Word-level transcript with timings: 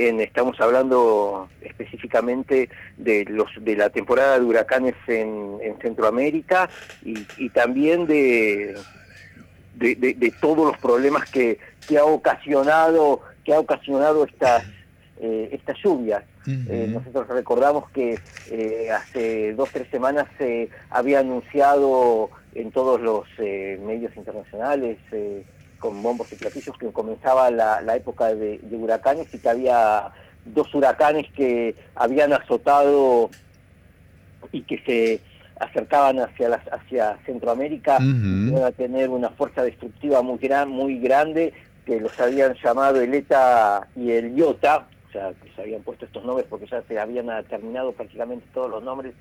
En, 0.00 0.18
estamos 0.20 0.58
hablando 0.62 1.50
específicamente 1.60 2.70
de 2.96 3.26
los 3.26 3.50
de 3.60 3.76
la 3.76 3.90
temporada 3.90 4.38
de 4.38 4.44
huracanes 4.46 4.94
en, 5.06 5.58
Centroamérica 5.82 6.70
y, 7.02 7.50
también 7.50 8.06
de, 8.06 8.76
de, 9.74 10.34
todos 10.40 10.72
los 10.72 10.78
problemas 10.78 11.28
que, 11.30 11.58
que 11.86 11.98
ha 11.98 12.04
ocasionado 12.04 13.20
que 13.44 13.52
ha 13.52 13.60
ocasionado 13.60 14.24
estas 14.24 14.64
eh, 15.20 15.50
estas 15.52 15.76
lluvias. 15.84 16.22
Eh, 16.46 16.88
nosotros 16.90 17.28
recordamos 17.28 17.90
que 17.90 18.18
eh, 18.50 18.90
hace 18.90 19.52
dos 19.52 19.68
tres 19.70 19.86
semanas 19.90 20.26
se 20.38 20.70
había 20.88 21.18
anunciado 21.18 22.30
en 22.54 22.70
todos 22.70 23.02
los 23.02 23.26
medios 23.38 24.16
internacionales 24.16 24.96
con 25.80 26.02
bombos 26.02 26.32
y 26.32 26.36
platillos 26.36 26.76
que 26.78 26.92
comenzaba 26.92 27.50
la, 27.50 27.96
época 27.96 28.32
de, 28.34 28.60
huracanes 28.70 29.26
y 29.34 29.38
que 29.38 29.48
había 29.48 30.12
dos 30.44 30.72
huracanes 30.74 31.26
que 31.32 31.74
habían 31.96 32.32
azotado 32.32 33.30
y 34.52 34.62
que 34.62 34.78
se 34.84 35.20
acercaban 35.58 36.20
hacia 36.20 36.48
las, 36.48 36.62
hacia 36.72 37.18
Centroamérica 37.26 37.98
iban 38.00 38.62
a 38.62 38.72
tener 38.72 39.10
una 39.10 39.30
fuerza 39.30 39.62
destructiva 39.62 40.22
muy 40.22 40.38
gran, 40.38 40.70
muy 40.70 40.98
grande 40.98 41.52
que 41.84 42.00
los 42.00 42.18
habían 42.20 42.54
llamado 42.62 43.00
el 43.00 43.12
ETA 43.12 43.88
y 43.96 44.10
el 44.12 44.36
IOTA 44.36 44.86
o 45.08 45.12
sea, 45.12 45.32
que 45.42 45.50
se 45.56 45.62
habían 45.62 45.82
puesto 45.82 46.04
estos 46.04 46.24
nombres 46.24 46.46
porque 46.48 46.66
ya 46.66 46.82
se 46.82 46.98
habían 46.98 47.26
terminado 47.46 47.92
prácticamente 47.92 48.46
todos 48.54 48.70
los 48.70 48.82
nombres, 48.82 49.12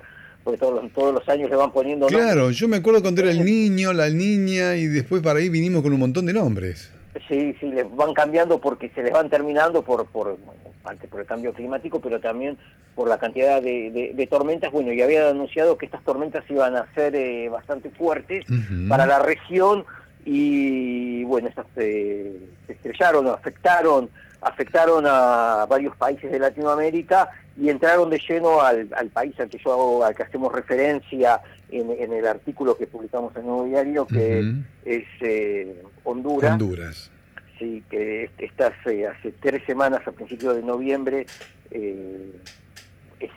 porque 0.44 0.58
todos 0.58 0.82
los, 0.84 0.94
todos 0.94 1.14
los 1.14 1.30
años 1.30 1.50
le 1.50 1.56
van 1.56 1.72
poniendo 1.72 2.08
Claro, 2.08 2.52
yo 2.52 2.68
me 2.68 2.78
acuerdo 2.78 3.02
cuando 3.02 3.22
era 3.22 3.32
el 3.32 3.44
niño, 3.44 3.94
la 3.94 4.10
niña, 4.10 4.76
y 4.76 4.88
después 4.88 5.22
para 5.22 5.40
ahí 5.40 5.50
vinimos 5.50 5.82
con 5.82 5.94
un 5.94 6.00
montón 6.00 6.26
de 6.26 6.34
nombres. 6.34 6.92
Sí, 7.28 7.56
sí, 7.60 7.68
les 7.68 7.86
van 7.96 8.14
cambiando 8.14 8.60
porque 8.60 8.90
se 8.90 9.04
les 9.04 9.12
van 9.12 9.30
terminando 9.30 9.82
por, 9.84 10.06
por 10.06 10.38
parte 10.84 11.08
por 11.08 11.20
el 11.20 11.26
cambio 11.26 11.54
climático, 11.54 12.00
pero 12.00 12.20
también 12.20 12.58
por 12.96 13.08
la 13.08 13.18
cantidad 13.18 13.62
de, 13.62 14.28
tormentas. 14.30 14.72
Bueno, 14.72 14.94
y 14.94 15.02
habían 15.02 15.26
anunciado 15.26 15.78
que 15.78 15.86
estas 15.86 16.04
tormentas 16.04 16.44
iban 16.50 16.76
a 16.76 16.88
ser 16.94 17.16
eh, 17.16 17.50
bastante 17.50 17.90
fuertes 17.90 18.46
para 18.88 19.06
la 19.06 19.20
región 19.20 19.86
y 20.26 21.24
bueno, 21.24 21.48
estas 21.48 21.66
eh, 21.78 22.40
se 22.68 22.74
estrellaron, 22.74 23.28
afectaron 23.28 24.10
afectaron 24.42 25.06
a 25.06 25.66
varios 25.70 25.96
países 25.98 26.32
de 26.32 26.40
Latinoamérica 26.40 27.30
y 27.60 27.70
entraron 27.70 28.10
de 28.10 28.22
lleno 28.26 28.62
al, 28.62 28.88
país 29.12 29.38
al 29.40 29.50
que 29.50 29.58
yo 29.58 30.04
al 30.04 30.16
que 30.16 30.24
hacemos 30.24 30.54
referencia 30.54 31.42
en, 31.70 32.14
el 32.14 32.26
artículo 32.26 32.78
que 32.78 32.88
publicamos 32.88 33.36
en 33.36 33.42
el 33.42 33.48
Nuevo 33.48 33.66
Diario, 33.66 34.08
que 34.08 34.40
es 34.86 35.06
eh, 35.20 35.84
Honduras. 36.06 36.54
Honduras. 36.54 37.12
Sí, 37.58 37.84
que 37.90 38.30
estas 38.38 38.74
eh, 38.86 39.06
hace 39.06 39.34
tres 39.34 39.62
semanas, 39.66 40.08
a 40.08 40.12
principios 40.14 40.56
de 40.56 40.64
noviembre, 40.64 41.28
eh, 41.72 42.32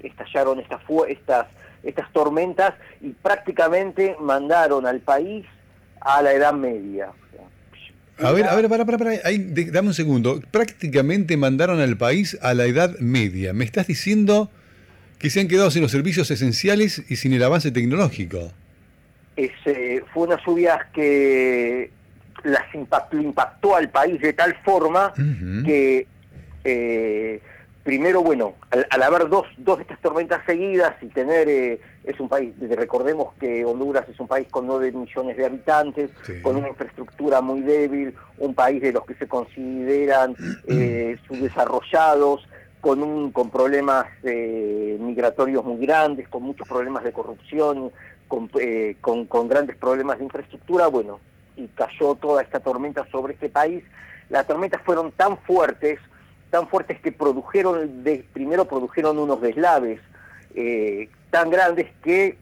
estallaron 0.03 0.61
estas, 0.61 0.81
estas, 1.09 1.49
estas 1.83 2.13
tormentas 2.13 2.75
y 3.01 3.11
prácticamente 3.11 4.17
mandaron 4.21 4.87
al 4.87 5.01
país 5.01 5.45
a 6.01 6.23
la 6.23 6.33
Edad 6.33 6.53
Media. 6.53 7.11
A 8.23 8.33
ver, 8.33 8.47
a 8.47 8.55
ver, 8.55 8.69
para, 8.69 8.85
para, 8.85 8.99
para, 8.99 9.11
ahí, 9.25 9.39
dame 9.73 9.89
un 9.89 9.95
segundo. 9.95 10.41
Prácticamente 10.51 11.37
mandaron 11.37 11.81
al 11.81 11.97
país 11.97 12.39
a 12.43 12.55
la 12.55 12.67
Edad 12.67 12.99
Media. 12.99 13.53
¿Me 13.53 13.65
estás 13.65 13.87
diciendo 13.87 14.51
que 15.19 15.31
se 15.31 15.41
han 15.41 15.49
quedado 15.49 15.71
sin 15.71 15.83
los 15.83 15.91
servicios 15.91 16.31
esenciales 16.31 17.03
y 17.09 17.17
sin 17.17 17.33
el 17.33 17.43
avance 17.43 17.71
tecnológico? 17.71 18.53
Eh, 19.37 20.03
fue 20.13 20.27
una 20.27 20.39
lluvia 20.45 20.89
que 20.93 21.91
las 22.45 22.63
impactó, 22.75 23.77
al 23.77 23.89
país 23.89 24.21
de 24.21 24.33
tal 24.33 24.55
forma 24.65 25.13
que 25.65 26.07
eh, 26.65 27.41
primero, 27.83 28.23
bueno, 28.23 28.55
al, 28.91 29.03
haber 29.03 29.29
dos, 29.29 29.47
dos 29.59 29.79
de 29.79 29.83
estas 29.83 30.01
tormentas 30.01 30.45
seguidas 30.47 30.95
y 31.03 31.07
tener, 31.07 31.49
eh, 31.49 31.81
es 32.05 32.19
un 32.21 32.29
país, 32.29 32.55
recordemos 32.61 33.35
que 33.41 33.65
Honduras 33.65 34.09
es 34.09 34.19
un 34.21 34.29
país 34.29 34.47
con 34.51 34.67
9 34.67 34.93
millones 34.93 35.37
de 35.37 35.47
habitantes, 35.47 36.11
con 36.43 36.57
una 36.57 36.69
infraestructura 36.69 37.41
muy 37.41 37.61
débil, 37.61 38.15
un 38.39 38.55
país 38.55 38.81
de 38.83 38.93
los 38.93 39.05
que 39.05 39.15
se 39.15 39.27
consideran 39.27 40.37
eh, 40.69 41.17
subdesarrollados, 41.27 42.47
con, 42.83 43.01
un, 43.01 43.31
con 43.31 43.49
problemas 43.49 44.07
eh, 44.25 44.99
migratorios 45.01 45.65
muy 45.65 45.87
grandes, 45.87 46.29
con 46.29 46.43
muchos 46.43 46.69
problemas 46.69 47.05
de 47.05 47.13
corrupción, 47.13 47.93
con, 48.27 48.51
eh, 48.61 48.97
con, 49.01 49.27
con 49.27 49.49
grandes 49.49 49.77
problemas 49.77 50.19
de 50.19 50.25
infraestructura, 50.25 50.89
bueno, 50.89 51.21
y 51.57 51.69
cayó 51.69 52.17
toda 52.17 52.43
esta 52.43 52.59
tormenta 52.59 53.07
sobre 53.13 53.35
este 53.35 53.49
país. 53.49 53.85
Las 54.31 54.49
tormentas 54.49 54.83
fueron 54.83 55.13
tan 55.13 55.39
fuertes 55.39 56.01
tan 56.53 56.69
fuertes 56.69 57.01
que 57.01 57.11
produjeron, 57.11 58.05
de, 58.05 58.27
primero 58.35 58.67
produjeron 58.67 59.19
unos 59.19 59.41
deslaves 59.41 60.01
eh, 60.55 61.09
tan 61.31 61.49
grandes 61.51 61.89
que 62.05 62.37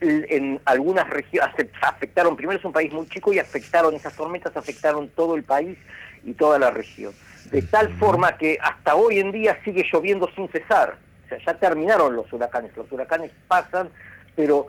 en 0.00 0.60
algunas 0.64 1.08
regiones 1.10 1.54
afectaron, 1.82 2.36
primero 2.36 2.58
es 2.58 2.64
un 2.64 2.72
país 2.72 2.90
muy 2.90 3.06
chico 3.08 3.34
y 3.34 3.38
afectaron, 3.38 3.94
esas 3.94 4.16
tormentas 4.16 4.56
afectaron 4.56 5.10
todo 5.10 5.36
el 5.36 5.44
país 5.44 5.76
y 6.24 6.32
toda 6.32 6.58
la 6.58 6.70
región. 6.70 7.12
De 7.50 7.60
tal 7.60 7.92
forma 7.98 8.38
que 8.38 8.56
hasta 8.62 8.94
hoy 8.94 9.18
en 9.18 9.30
día 9.30 9.58
sigue 9.62 9.84
lloviendo 9.92 10.26
sin 10.34 10.48
cesar. 10.48 10.96
O 11.26 11.28
sea, 11.28 11.38
ya 11.44 11.54
terminaron 11.58 12.16
los 12.16 12.32
huracanes, 12.32 12.74
los 12.74 12.90
huracanes 12.90 13.30
pasan, 13.46 13.90
pero 14.34 14.68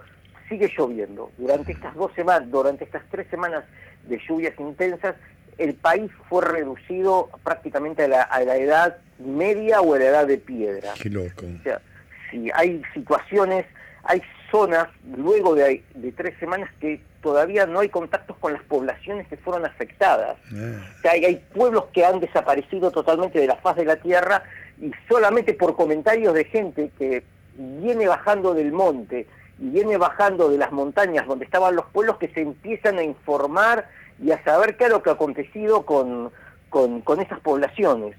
sigue 0.49 0.69
lloviendo. 0.77 1.31
Durante 1.37 1.71
estas 1.71 1.95
dos 1.95 2.11
semanas, 2.13 2.51
durante 2.51 2.83
estas 2.83 3.03
tres 3.09 3.25
semanas 3.29 3.63
de 4.03 4.19
lluvias 4.27 4.53
intensas, 4.59 5.15
el 5.57 5.73
país 5.75 6.11
fue 6.29 6.43
reducido 6.43 7.29
prácticamente 7.43 8.03
a 8.03 8.07
la, 8.07 8.57
edad 8.57 8.97
media 9.19 9.81
o 9.81 9.93
a 9.93 9.99
la 9.99 10.05
edad 10.05 10.27
de 10.27 10.37
piedra. 10.37 10.93
Qué 11.01 11.09
loco. 11.09 11.45
O 11.45 11.63
sea, 11.63 11.81
si 12.29 12.49
hay 12.53 12.81
situaciones, 12.93 13.65
hay 14.03 14.21
zonas, 14.51 14.87
luego 15.17 15.55
de, 15.55 15.83
tres 16.15 16.37
semanas, 16.39 16.69
que 16.79 17.01
todavía 17.21 17.65
no 17.65 17.79
hay 17.79 17.89
contactos 17.89 18.37
con 18.37 18.53
las 18.53 18.61
poblaciones 18.63 19.27
que 19.27 19.37
fueron 19.37 19.65
afectadas. 19.65 20.37
Ah. 20.53 20.93
O 20.97 21.01
sea, 21.01 21.11
hay, 21.11 21.43
pueblos 21.53 21.85
que 21.93 22.05
han 22.05 22.19
desaparecido 22.19 22.91
totalmente 22.91 23.39
de 23.39 23.47
la 23.47 23.55
faz 23.57 23.75
de 23.75 23.85
la 23.85 23.97
tierra 23.97 24.43
y 24.79 24.91
solamente 25.07 25.53
por 25.53 25.75
comentarios 25.75 26.33
de 26.33 26.45
gente 26.45 26.91
que 26.97 27.23
viene 27.57 28.07
bajando 28.07 28.53
del 28.53 28.71
monte 28.71 29.27
y 29.57 29.69
viene 29.69 29.97
bajando 29.97 30.49
de 30.49 30.57
las 30.57 30.71
montañas 30.71 31.25
donde 31.25 31.45
estaban 31.45 31.75
los 31.75 31.85
pueblos 31.85 32.17
que 32.17 32.27
se 32.27 32.41
empiezan 32.41 32.97
a 32.99 33.03
informar 33.03 33.87
y 34.21 34.31
a 34.31 34.43
saber 34.43 34.77
qué 34.77 34.85
es 34.85 34.89
lo 34.89 35.03
que 35.03 35.09
ha 35.09 35.13
acontecido 35.13 35.85
con, 35.85 36.31
con, 36.69 37.21
esas 37.21 37.39
poblaciones. 37.39 38.17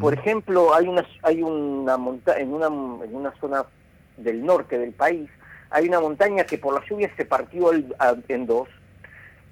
Por 0.00 0.14
ejemplo, 0.14 0.74
hay 0.74 0.88
una, 0.88 1.06
hay 1.22 1.42
una 1.42 1.96
monta 1.96 2.38
en, 2.38 2.52
una, 2.52 2.66
en 2.66 3.14
una 3.14 3.32
zona 3.40 3.64
del 4.16 4.44
norte 4.44 4.78
del 4.78 4.92
país, 4.92 5.28
hay 5.70 5.88
una 5.88 6.00
montaña 6.00 6.44
que 6.44 6.58
por 6.58 6.74
la 6.74 6.86
lluvia 6.86 7.10
se 7.16 7.24
partió 7.24 7.72
en 7.72 8.46
dos 8.46 8.68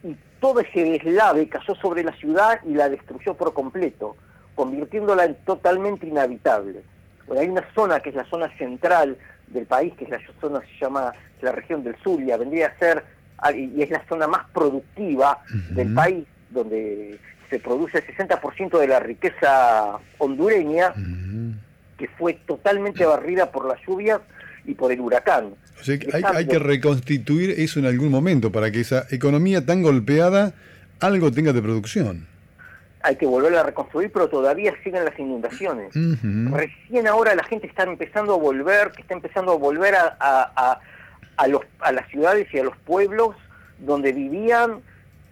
y 0.03 0.17
todo 0.41 0.61
ese 0.61 0.85
deslave 0.85 1.49
cayó 1.49 1.75
sobre 1.77 2.03
la 2.03 2.13
ciudad 2.13 2.61
y 2.65 2.75
la 2.75 2.89
destruyó 2.89 3.35
por 3.35 3.53
completo, 3.53 4.17
convirtiéndola 4.55 5.25
en 5.25 5.35
totalmente 5.45 6.07
inhabitable. 6.07 6.83
Bueno, 7.27 7.43
hay 7.43 7.49
una 7.49 7.65
zona 7.75 8.01
que 8.01 8.11
es 8.11 8.15
la 8.15 8.25
zona 8.25 8.49
central 8.57 9.17
del 9.49 9.67
país, 9.67 9.95
que 9.97 10.05
es 10.05 10.11
la 10.11 10.21
zona 10.41 10.61
se 10.61 10.85
llama 10.85 11.13
la 11.41 11.53
región 11.53 11.85
del 11.85 11.97
Zulia, 12.03 12.37
vendría 12.37 12.69
a 12.69 12.79
ser 12.79 13.05
y 13.55 13.83
es 13.83 13.91
la 13.91 14.05
zona 14.09 14.27
más 14.27 14.47
productiva 14.53 15.43
del 15.71 15.95
país, 15.95 16.25
donde 16.51 17.19
se 17.51 17.59
produce 17.59 17.99
el 17.99 18.29
60% 18.29 18.79
de 18.79 18.87
la 18.87 19.01
riqueza 19.01 19.99
hondureña, 20.19 20.93
que 21.97 22.09
fue 22.19 22.35
totalmente 22.47 23.05
barrida 23.05 23.51
por 23.51 23.67
las 23.67 23.79
lluvias 23.87 24.21
y 24.67 24.75
por 24.75 24.93
el 24.93 25.01
huracán. 25.01 25.55
hay, 26.35 26.47
que 26.47 26.59
reconstituir 26.59 27.55
eso 27.59 27.81
en 27.81 27.87
algún 27.87 28.11
momento 28.11 28.53
para 28.53 28.71
que 28.71 28.81
esa 28.81 29.07
economía 29.11 29.65
tan 29.65 29.83
golpeada 29.83 30.53
algo 31.01 31.33
tenga 31.33 31.53
de 31.53 31.63
producción. 31.63 32.27
Hay 33.01 33.17
que 33.17 33.27
volverla 33.27 33.61
a 33.61 33.63
reconstruir, 33.63 34.11
pero 34.13 34.29
todavía 34.29 34.75
siguen 34.83 35.05
las 35.05 35.19
inundaciones. 35.19 35.93
Recién 35.95 37.07
ahora 37.07 37.35
la 37.35 37.45
gente 37.45 37.67
está 37.67 37.85
empezando 37.85 38.35
a 38.35 38.39
volver, 38.39 38.91
que 38.91 39.03
está 39.03 39.15
empezando 39.15 39.53
a 39.53 39.57
volver 39.57 39.95
a 39.95 40.17
a, 40.21 40.81
los, 41.47 41.63
a 41.81 41.93
las 41.93 42.09
ciudades 42.09 42.53
y 42.53 42.59
a 42.59 42.65
los 42.65 42.77
pueblos 42.79 43.37
donde 43.79 44.13
vivían, 44.13 44.81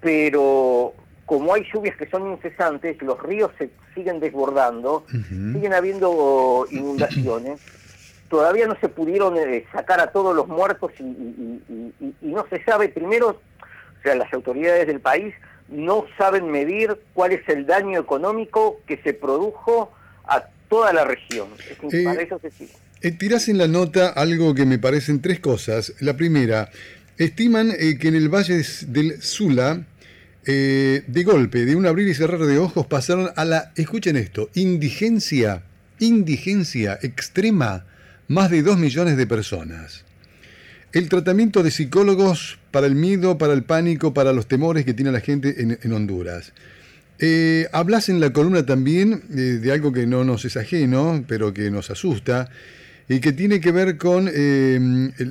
pero 0.00 0.94
como 1.26 1.52
hay 1.54 1.64
lluvias 1.72 1.96
que 1.96 2.08
son 2.08 2.30
incesantes, 2.30 3.02
los 3.02 3.20
ríos 3.20 3.50
se 3.58 3.70
siguen 3.94 4.20
desbordando, 4.20 5.04
siguen 5.08 5.74
habiendo 5.74 6.66
inundaciones, 6.70 7.60
todavía 8.30 8.66
no 8.66 8.76
se 8.80 8.88
pudieron 8.88 9.36
eh, 9.36 9.66
sacar 9.72 10.00
a 10.00 10.12
todos 10.12 10.34
los 10.34 10.46
muertos 10.46 10.92
y, 11.00 11.04
no 12.20 12.46
se 12.48 12.62
sabe, 12.64 12.88
primero, 12.88 13.30
o 13.30 14.02
sea, 14.02 14.14
las 14.14 14.32
autoridades 14.32 14.86
del 14.86 15.00
país 15.00 15.34
no 15.68 16.04
saben 16.16 16.50
medir 16.50 17.00
cuál 17.14 17.32
es 17.32 17.48
el 17.48 17.66
daño 17.66 17.98
económico 17.98 18.80
que 18.86 18.98
se 18.98 19.14
produjo 19.14 19.92
a 20.24 20.44
toda 20.68 20.92
la 20.92 21.04
región. 21.04 21.48
Es, 21.58 22.04
para 22.04 22.20
eso 22.20 22.38
se 22.38 22.50
sigue. 22.50 22.72
Eh, 23.02 23.10
tirás 23.10 23.48
en 23.48 23.58
la 23.58 23.68
nota 23.68 24.08
algo 24.08 24.54
que 24.54 24.64
me 24.64 24.78
parecen 24.78 25.20
tres 25.20 25.40
cosas. 25.40 25.92
La 26.00 26.16
primera, 26.16 26.70
estiman 27.18 27.72
eh, 27.78 27.98
que 27.98 28.08
en 28.08 28.14
el 28.14 28.28
Valle 28.28 28.64
del 28.88 29.22
Sula, 29.22 29.86
eh, 30.44 31.02
de 31.06 31.24
golpe, 31.24 31.64
de 31.64 31.76
un 31.76 31.86
abrir 31.86 32.08
y 32.08 32.14
cerrar 32.14 32.40
de 32.40 32.58
ojos, 32.58 32.86
pasaron 32.86 33.30
a 33.36 33.44
la, 33.44 33.72
escuchen 33.76 34.16
esto, 34.16 34.50
indigencia 34.54 35.62
indigencia 35.98 36.98
extrema 37.02 37.86
más 38.28 38.50
de 38.50 38.62
2 38.62 38.78
millones 38.78 39.16
de 39.16 39.26
personas. 39.26 40.04
El 40.92 41.08
tratamiento 41.08 41.62
de 41.62 41.70
psicólogos 41.70 42.58
para 42.70 42.86
el 42.86 42.94
miedo, 42.94 43.38
para 43.38 43.52
el 43.52 43.62
pánico, 43.62 44.14
para 44.14 44.32
los 44.32 44.46
temores 44.46 44.84
que 44.84 44.94
tiene 44.94 45.12
la 45.12 45.20
gente 45.20 45.78
en, 45.80 45.92
Honduras. 45.92 46.52
Eh, 47.18 47.66
hablas 47.72 48.08
en 48.08 48.20
la 48.20 48.32
columna 48.32 48.66
también 48.66 49.22
de 49.28 49.72
algo 49.72 49.92
que 49.92 50.06
no 50.06 50.24
nos 50.24 50.44
es 50.44 50.56
ajeno, 50.56 51.24
pero 51.26 51.54
que 51.54 51.70
nos 51.70 51.90
asusta, 51.90 52.50
y 53.08 53.20
que 53.20 53.32
tiene 53.32 53.60
que 53.60 53.72
ver 53.72 53.98
con 53.98 54.28
eh, 54.32 54.78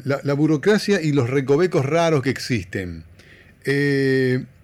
la, 0.04 0.33
burocracia 0.33 1.01
y 1.01 1.12
los 1.12 1.30
recovecos 1.30 1.86
raros 1.86 2.22
que 2.22 2.30
existen. 2.30 3.04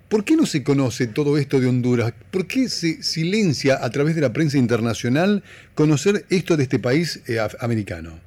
¿Por 0.10 0.26
qué 0.26 0.36
no 0.36 0.46
se 0.46 0.64
conoce 0.64 1.08
todo 1.08 1.38
esto 1.38 1.60
de 1.60 1.68
Honduras? 1.68 2.14
¿Por 2.32 2.46
qué 2.46 2.68
se 2.70 3.02
silencia 3.02 3.84
a 3.84 3.90
través 3.90 4.16
de 4.16 4.22
la 4.22 4.34
prensa 4.34 4.58
internacional 4.58 5.44
conocer 5.74 6.26
esto 6.30 6.58
de 6.58 6.64
este 6.64 6.80
país 6.80 7.24
americano? 7.60 8.20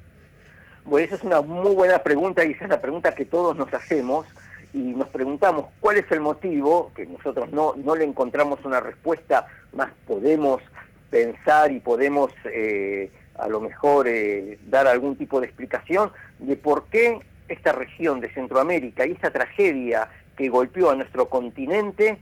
Bueno, 0.85 1.05
esa 1.05 1.15
es 1.15 1.23
una 1.23 1.41
muy 1.41 1.73
buena 1.73 1.99
pregunta 1.99 2.45
y 2.45 2.51
esa 2.51 2.65
es 2.65 2.69
la 2.69 2.81
pregunta 2.81 3.15
que 3.15 3.25
todos 3.25 3.57
nos 3.57 3.73
hacemos 3.73 4.27
y 4.75 4.77
nos 4.77 5.07
preguntamos 5.07 5.67
cuál 5.79 5.97
es 5.97 6.11
el 6.11 6.19
motivo, 6.19 6.91
que 6.93 7.05
nosotros 7.05 7.49
no, 7.51 7.75
no 7.75 7.95
le 7.95 8.03
encontramos 8.03 8.59
una 8.65 8.81
respuesta, 8.81 9.47
más 9.73 9.89
podemos 10.05 10.61
pensar 11.09 11.71
y 11.71 11.79
podemos 11.79 12.31
eh, 12.43 13.09
a 13.37 13.47
lo 13.47 13.61
mejor 13.61 14.07
eh, 14.07 14.59
dar 14.67 14.87
algún 14.87 15.15
tipo 15.15 15.39
de 15.39 15.47
explicación 15.47 16.11
de 16.39 16.55
por 16.55 16.85
qué 16.85 17.19
esta 17.47 17.71
región 17.73 18.21
de 18.21 18.33
Centroamérica 18.33 19.05
y 19.05 19.11
esta 19.11 19.31
tragedia 19.31 20.09
que 20.35 20.49
golpeó 20.49 20.89
a 20.89 20.95
nuestro 20.95 21.29
continente 21.29 22.17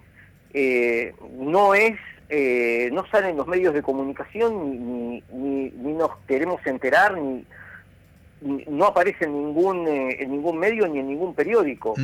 eh, 0.53 1.13
no 1.37 1.73
es 1.75 1.97
no 2.91 3.05
sale 3.11 3.29
en 3.29 3.37
los 3.37 3.45
medios 3.45 3.75
de 3.75 3.83
comunicación 3.83 4.71
ni, 4.71 5.23
ni, 5.31 5.69
ni 5.69 5.93
nos 5.93 6.17
queremos 6.25 6.65
enterar 6.65 7.15
ni 7.15 7.45
no 8.43 8.85
aparece 8.85 9.25
en 9.25 9.33
ningún, 9.33 9.87
eh, 9.87 10.17
en 10.19 10.31
ningún 10.31 10.57
medio 10.57 10.87
ni 10.87 10.99
en 10.99 11.07
ningún 11.07 11.33
periódico. 11.33 11.95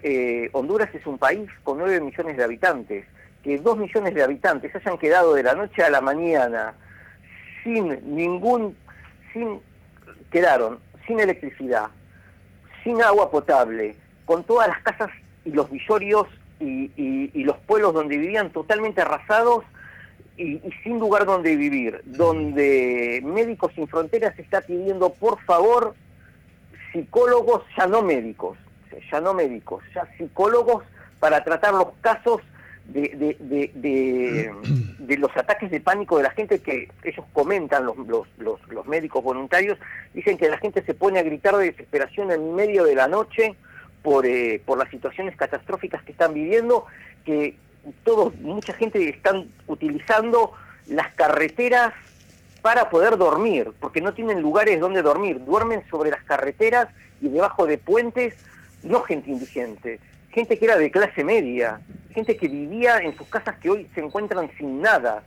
Eh, 0.00 0.48
Honduras 0.52 0.94
es 0.94 1.04
un 1.06 1.18
país 1.18 1.50
con 1.64 1.78
9 1.78 2.00
millones 2.00 2.36
de 2.36 2.44
habitantes. 2.44 3.04
Que 3.42 3.58
2 3.58 3.78
millones 3.78 4.14
de 4.14 4.22
habitantes 4.22 4.74
hayan 4.74 4.98
quedado 4.98 5.34
de 5.34 5.42
la 5.42 5.54
noche 5.54 5.82
a 5.82 5.90
la 5.90 6.00
mañana 6.00 6.74
sin 7.68 8.16
ningún, 8.16 8.76
sin, 9.32 9.60
quedaron 10.30 10.78
sin 11.06 11.20
electricidad, 11.20 11.88
sin 12.82 13.02
agua 13.02 13.30
potable, 13.30 13.96
con 14.24 14.44
todas 14.44 14.68
las 14.68 14.82
casas 14.82 15.10
y 15.44 15.50
los 15.50 15.70
villorios 15.70 16.26
y, 16.60 16.90
y 16.96 17.44
los 17.44 17.56
pueblos 17.58 17.94
donde 17.94 18.16
vivían 18.16 18.50
totalmente 18.50 19.00
arrasados 19.02 19.64
y, 20.38 20.60
sin 20.82 20.98
lugar 20.98 21.26
donde 21.26 21.56
vivir, 21.56 22.00
donde 22.04 23.20
Médicos 23.24 23.72
Sin 23.74 23.88
Fronteras 23.88 24.38
está 24.38 24.60
pidiendo 24.60 25.10
por 25.10 25.40
favor 25.42 25.94
psicólogos, 26.92 27.64
ya 27.76 27.86
no 27.86 28.02
médicos, 28.02 28.56
ya 29.10 29.20
no 29.20 29.34
médicos, 29.34 29.84
ya 29.94 30.08
psicólogos 30.16 30.84
para 31.20 31.44
tratar 31.44 31.74
los 31.74 31.88
casos 32.00 32.40
de, 32.88 33.36
de, 34.98 35.16
los 35.18 35.36
ataques 35.36 35.70
de 35.70 35.80
pánico 35.80 36.16
de 36.16 36.24
la 36.24 36.30
gente 36.30 36.60
que 36.60 36.90
ellos 37.04 37.24
comentan, 37.32 37.86
los, 37.86 37.96
los, 38.06 38.26
los, 38.38 38.86
médicos 38.86 39.22
voluntarios, 39.22 39.78
dicen 40.14 40.38
que 40.38 40.48
la 40.48 40.58
gente 40.58 40.82
se 40.82 40.94
pone 40.94 41.18
a 41.18 41.22
gritar 41.22 41.56
de 41.56 41.66
desesperación 41.66 42.30
en 42.30 42.54
medio 42.54 42.84
de 42.84 42.94
la 42.94 43.08
noche 43.08 43.54
por, 44.02 44.26
eh, 44.26 44.62
por 44.64 44.78
las 44.78 44.88
situaciones 44.90 45.36
catastróficas 45.36 46.02
que 46.02 46.12
están 46.12 46.32
viviendo, 46.32 46.86
que 47.24 47.56
todos, 48.04 48.34
mucha 48.40 48.72
gente 48.74 49.06
están 49.08 49.48
utilizando 49.66 50.52
las 50.88 51.12
carreteras 51.14 51.92
para 52.62 52.90
poder 52.90 53.16
dormir, 53.16 53.72
porque 53.80 54.00
no 54.00 54.14
tienen 54.14 54.40
lugares 54.40 54.80
donde 54.80 55.02
dormir, 55.02 55.44
duermen 55.44 55.82
sobre 55.90 56.10
las 56.10 56.22
carreteras 56.24 56.88
y 57.20 57.28
debajo 57.28 57.66
de 57.66 57.78
puentes, 57.78 58.34
no 58.82 59.02
gente 59.02 59.30
indigente, 59.30 60.00
gente 60.30 60.58
que 60.58 60.64
era 60.64 60.76
de 60.76 60.90
clase 60.90 61.24
media, 61.24 61.80
gente 62.14 62.36
que 62.36 62.48
vivía 62.48 62.98
en 62.98 63.16
sus 63.16 63.28
casas 63.28 63.56
que 63.58 63.70
hoy 63.70 63.88
se 63.94 64.00
encuentran 64.00 64.50
sin 64.56 64.80
nada. 64.80 65.22